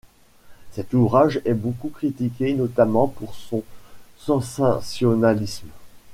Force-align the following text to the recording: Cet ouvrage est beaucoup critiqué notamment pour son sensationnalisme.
Cet 0.71 0.95
ouvrage 0.95 1.41
est 1.45 1.53
beaucoup 1.53 1.89
critiqué 1.89 2.55
notamment 2.55 3.05
pour 3.07 3.35
son 3.35 3.61
sensationnalisme. 4.17 5.67